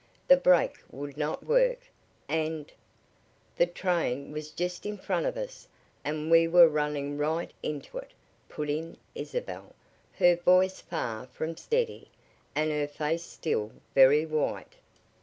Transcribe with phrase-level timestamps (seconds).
[0.27, 1.87] The brake would not work,
[2.27, 2.71] and"
[3.57, 5.67] "The train was just in front of us,
[6.03, 8.11] and we were running right in it,"
[8.49, 9.75] put in Isabel,
[10.13, 12.07] her voice far from steady,
[12.55, 14.73] and her face still very white.